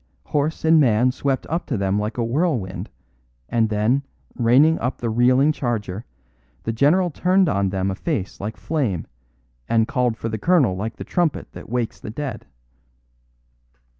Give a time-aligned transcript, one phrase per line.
[0.25, 2.89] Horse and man swept up to them like a whirlwind;
[3.47, 4.01] and then,
[4.33, 6.05] reining up the reeling charger,
[6.63, 9.05] the general turned on them a face like flame,
[9.69, 12.47] and called for the colonel like the trumpet that wakes the dead.